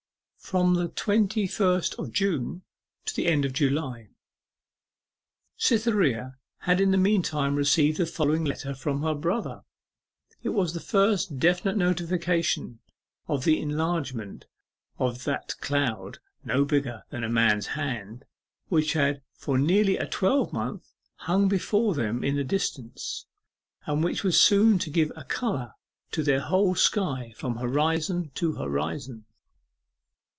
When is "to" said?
3.05-3.15, 24.79-24.89, 26.11-26.23, 28.35-28.53